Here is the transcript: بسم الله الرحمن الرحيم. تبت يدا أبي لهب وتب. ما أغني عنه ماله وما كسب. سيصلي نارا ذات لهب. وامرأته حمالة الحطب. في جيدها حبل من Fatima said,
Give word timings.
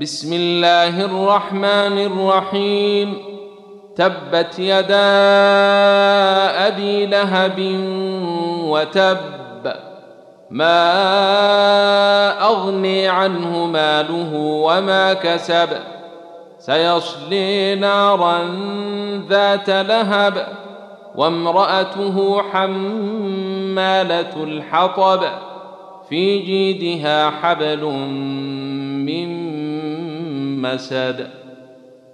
بسم 0.00 0.32
الله 0.32 1.04
الرحمن 1.04 1.98
الرحيم. 1.98 3.16
تبت 3.96 4.58
يدا 4.58 5.10
أبي 6.66 7.06
لهب 7.06 7.58
وتب. 8.64 9.16
ما 10.50 10.86
أغني 12.46 13.08
عنه 13.08 13.66
ماله 13.66 14.34
وما 14.34 15.14
كسب. 15.14 15.68
سيصلي 16.58 17.74
نارا 17.74 18.38
ذات 19.28 19.70
لهب. 19.70 20.46
وامرأته 21.16 22.42
حمالة 22.42 24.44
الحطب. 24.44 25.24
في 26.08 26.38
جيدها 26.38 27.30
حبل 27.30 27.84
من 29.06 29.49
Fatima 30.60 30.78
said, 30.78 31.39